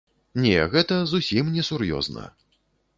Не, 0.45 0.53
гэта 0.77 0.97
зусім 1.13 1.55
несур'ёзна. 1.59 2.29